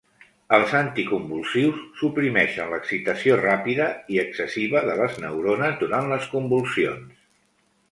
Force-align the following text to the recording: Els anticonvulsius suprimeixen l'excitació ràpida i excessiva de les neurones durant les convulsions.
Els 0.57 0.71
anticonvulsius 0.77 1.83
suprimeixen 1.99 2.71
l'excitació 2.71 3.37
ràpida 3.43 3.91
i 4.15 4.19
excessiva 4.23 4.83
de 4.91 4.97
les 5.03 5.21
neurones 5.27 5.79
durant 5.85 6.13
les 6.17 6.29
convulsions. 6.35 7.25